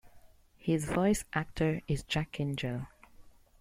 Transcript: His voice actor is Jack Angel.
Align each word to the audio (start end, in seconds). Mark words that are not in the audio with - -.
His 0.57 0.85
voice 0.85 1.25
actor 1.33 1.81
is 1.87 2.01
Jack 2.01 2.39
Angel. 2.39 2.87